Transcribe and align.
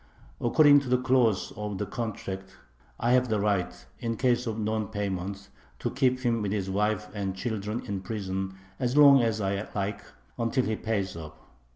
According 0.41 0.79
to 0.79 0.89
the 0.89 0.97
clause 0.97 1.51
of 1.55 1.77
the 1.77 1.85
contract 1.85 2.57
I 2.99 3.11
have 3.11 3.29
the 3.29 3.39
right, 3.39 3.85
in 3.99 4.17
case 4.17 4.47
of 4.47 4.57
non 4.57 4.87
payment, 4.87 5.49
to 5.77 5.91
keep 5.91 6.21
him 6.21 6.41
with 6.41 6.51
his 6.51 6.71
wife 6.71 7.07
and 7.13 7.35
children 7.35 7.85
in 7.85 8.01
prison 8.01 8.55
as 8.79 8.97
long 8.97 9.21
as 9.21 9.39
I 9.41 9.67
like, 9.75 10.01
until 10.39 10.65
he 10.65 10.75
pays 10.75 11.15
up. 11.15 11.47